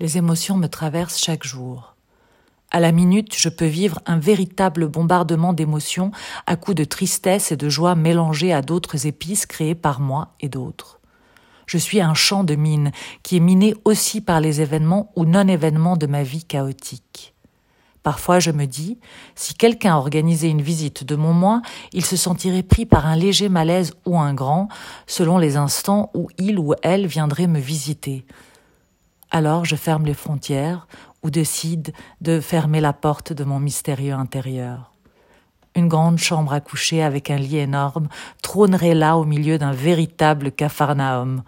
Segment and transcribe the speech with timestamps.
[0.00, 1.96] Les émotions me traversent chaque jour.
[2.70, 6.12] À la minute, je peux vivre un véritable bombardement d'émotions
[6.46, 10.48] à coups de tristesse et de joie mélangées à d'autres épices créées par moi et
[10.48, 11.00] d'autres.
[11.66, 12.92] Je suis un champ de mine
[13.24, 17.34] qui est miné aussi par les événements ou non-événements de ma vie chaotique.
[18.04, 18.98] Parfois je me dis,
[19.34, 21.60] si quelqu'un organisait une visite de mon moi,
[21.92, 24.68] il se sentirait pris par un léger malaise ou un grand,
[25.08, 28.24] selon les instants où il ou elle viendrait me visiter.
[29.38, 30.88] Alors je ferme les frontières,
[31.22, 34.90] ou décide de fermer la porte de mon mystérieux intérieur.
[35.76, 38.08] Une grande chambre à coucher avec un lit énorme
[38.42, 41.44] trônerait là au milieu d'un véritable capharnaüm.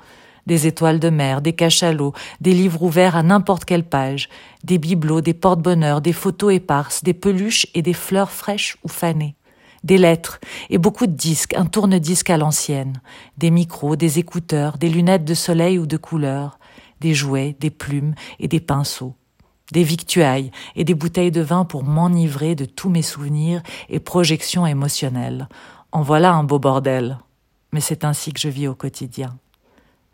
[0.47, 4.29] Des étoiles de mer, des cachalots, des livres ouverts à n'importe quelle page,
[4.63, 9.35] des bibelots, des porte-bonheur, des photos éparses, des peluches et des fleurs fraîches ou fanées
[9.83, 13.01] des lettres et beaucoup de disques, un tourne-disque à l'ancienne,
[13.39, 16.59] des micros, des écouteurs, des lunettes de soleil ou de couleur,
[17.01, 19.15] des jouets, des plumes et des pinceaux
[19.73, 24.67] des victuailles et des bouteilles de vin pour m'enivrer de tous mes souvenirs et projections
[24.67, 25.49] émotionnelles.
[25.93, 27.19] En voilà un beau bordel.
[27.73, 29.37] Mais c'est ainsi que je vis au quotidien.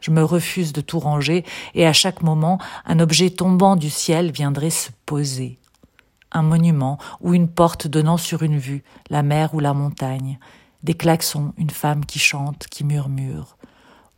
[0.00, 1.44] Je me refuse de tout ranger
[1.74, 5.58] et à chaque moment un objet tombant du ciel viendrait se poser.
[6.32, 10.38] Un monument ou une porte donnant sur une vue, la mer ou la montagne,
[10.82, 13.56] des klaxons, une femme qui chante, qui murmure,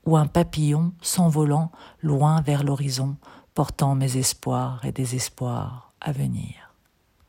[0.09, 1.70] ou un papillon s'envolant
[2.01, 3.17] loin vers l'horizon,
[3.53, 6.67] portant mes espoirs et désespoirs à venir.